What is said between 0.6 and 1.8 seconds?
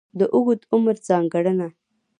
عمر ځانګړنه.